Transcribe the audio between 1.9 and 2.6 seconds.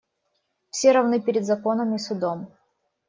и судом.